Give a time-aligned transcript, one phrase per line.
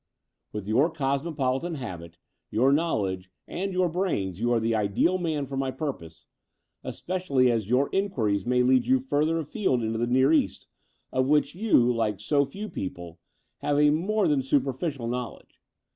[0.51, 2.17] With your cosmopolitan habit,
[2.49, 6.25] your knowledge, and your brains, you are the ideal man for my purpose,
[6.83, 10.65] especially as your inquiries may lead you further afield into the Near East,
[11.11, 13.19] of which you, like so few people,
[13.59, 15.61] have a more than superficial knowledge.